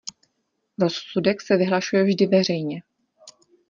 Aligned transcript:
Rozsudek 0.79 1.41
se 1.41 1.57
vyhlašuje 1.57 2.03
vždy 2.03 2.27
veřejně. 2.27 2.81